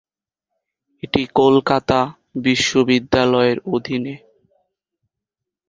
এটি 1.03 1.21
কলকাতা 1.35 1.99
বিশ্ববিদ্যালয়ের 2.37 3.57
অধীনে। 3.73 4.15